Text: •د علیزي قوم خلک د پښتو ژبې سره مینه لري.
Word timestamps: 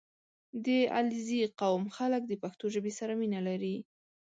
•د 0.65 0.67
علیزي 0.95 1.41
قوم 1.61 1.83
خلک 1.97 2.21
د 2.27 2.33
پښتو 2.43 2.65
ژبې 2.73 2.91
سره 2.99 3.13
مینه 3.21 3.39
لري. 3.47 3.75